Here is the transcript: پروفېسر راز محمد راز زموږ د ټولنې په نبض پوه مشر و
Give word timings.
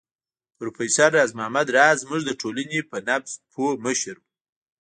پروفېسر 0.57 1.09
راز 1.17 1.31
محمد 1.37 1.67
راز 1.75 1.97
زموږ 2.03 2.21
د 2.25 2.31
ټولنې 2.41 2.79
په 2.89 2.97
نبض 3.07 3.31
پوه 3.51 3.71
مشر 3.85 4.15
و 4.19 4.23